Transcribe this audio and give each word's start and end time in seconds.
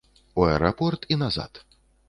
У 0.41 0.45
аэрапорт 0.47 1.07
і 1.13 1.21
назад. 1.25 1.65